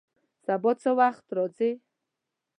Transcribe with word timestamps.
سبا 0.45 0.71
څه 0.81 0.89
وخت 0.99 1.25
راځئ؟ 1.37 1.71